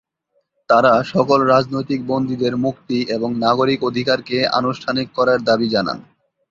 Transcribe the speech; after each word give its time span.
তারা 0.69 0.93
সকল 1.13 1.39
রাজনৈতিক 1.45 1.99
বন্দিদের 2.07 2.53
মুক্তি 2.57 2.97
এবং 3.09 3.29
নাগরিক 3.37 3.79
অধিকারকে 3.83 4.37
আনুষ্ঠানিক 4.59 5.07
করার 5.15 5.39
দাবি 5.43 5.67
জানান। 5.69 5.97